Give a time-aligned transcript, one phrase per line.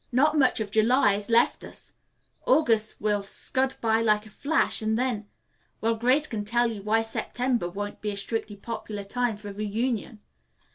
[0.11, 1.93] Not much of July is left us.
[2.47, 5.29] August will scud by like a flash and then
[5.79, 9.53] Well, Grace can tell you why September won't be a strictly popular time for a
[9.53, 10.19] reunion.